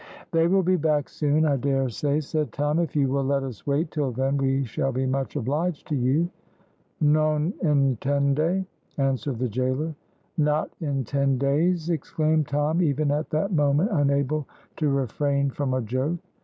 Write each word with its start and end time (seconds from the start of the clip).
"They 0.31 0.47
will 0.47 0.63
be 0.63 0.77
back 0.77 1.09
soon, 1.09 1.45
I 1.45 1.57
dare 1.57 1.87
say," 1.89 2.21
said 2.21 2.51
Tom. 2.51 2.79
"If 2.79 2.95
you 2.95 3.07
will 3.07 3.23
let 3.23 3.43
us 3.43 3.67
wait 3.67 3.91
till 3.91 4.11
then 4.11 4.35
we 4.35 4.63
shall 4.65 4.91
be 4.91 5.05
much 5.05 5.35
obliged 5.35 5.87
to 5.89 5.95
you." 5.95 6.27
"Non 6.99 7.53
intende," 7.63 8.65
answered 8.97 9.37
the 9.37 9.47
gaoler. 9.47 9.93
"Not 10.39 10.71
in 10.81 11.03
ten 11.03 11.37
days!" 11.37 11.91
exclaimed 11.91 12.47
Tom, 12.47 12.81
even 12.81 13.11
at 13.11 13.29
that 13.29 13.53
moment 13.53 13.91
unable 13.93 14.47
to 14.77 14.89
refrain 14.89 15.51
from 15.51 15.71
a 15.75 15.81
joke. 15.83 16.17